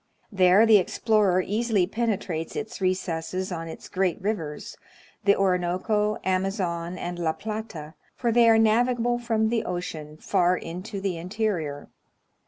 [0.31, 4.75] There the explorer easily penetrates its recesses on its great rivers,—
[5.25, 10.99] the Orinoco, Amazon, and La Plata,— for they are navigable from the ocean far into
[11.01, 11.87] the interior.